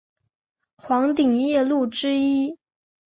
[0.77, 2.57] 黄顶夜鹭之一。